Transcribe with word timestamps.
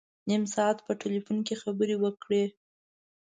نیم 0.27 0.43
ساعت 0.55 0.77
په 0.85 0.91
ټلفون 1.01 1.37
کې 1.47 1.55
خبري 1.61 1.95
وکړې. 1.99 2.43